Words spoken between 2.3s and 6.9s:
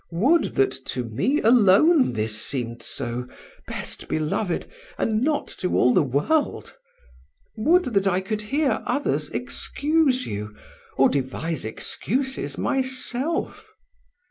seemed so, best beloved, and not to all the world!